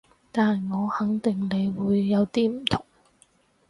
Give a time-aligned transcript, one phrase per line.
[0.31, 2.83] 但我肯定你會有啲唔同